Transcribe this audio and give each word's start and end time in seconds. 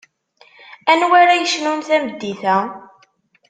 Anwa 0.91 1.15
ara 1.21 1.33
yecnun 1.41 1.79
tameddit-a? 1.87 2.57